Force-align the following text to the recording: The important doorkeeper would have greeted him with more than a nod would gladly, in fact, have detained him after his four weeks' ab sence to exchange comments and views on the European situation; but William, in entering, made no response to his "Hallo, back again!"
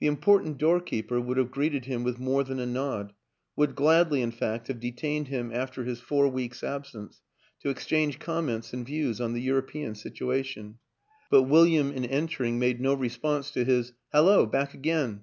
The 0.00 0.06
important 0.06 0.58
doorkeeper 0.58 1.18
would 1.18 1.38
have 1.38 1.50
greeted 1.50 1.86
him 1.86 2.04
with 2.04 2.18
more 2.18 2.44
than 2.44 2.58
a 2.60 2.66
nod 2.66 3.14
would 3.56 3.74
gladly, 3.74 4.20
in 4.20 4.30
fact, 4.30 4.68
have 4.68 4.80
detained 4.80 5.28
him 5.28 5.50
after 5.50 5.82
his 5.84 5.98
four 5.98 6.28
weeks' 6.28 6.62
ab 6.62 6.84
sence 6.84 7.22
to 7.60 7.70
exchange 7.70 8.18
comments 8.18 8.74
and 8.74 8.84
views 8.84 9.18
on 9.18 9.32
the 9.32 9.40
European 9.40 9.94
situation; 9.94 10.76
but 11.30 11.44
William, 11.44 11.90
in 11.90 12.04
entering, 12.04 12.58
made 12.58 12.82
no 12.82 12.92
response 12.92 13.50
to 13.52 13.64
his 13.64 13.94
"Hallo, 14.12 14.44
back 14.44 14.74
again!" 14.74 15.22